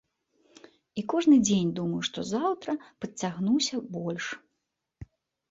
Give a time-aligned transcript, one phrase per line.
[1.01, 4.25] І кожны дзень думаю, што заўтра падцягнуся больш.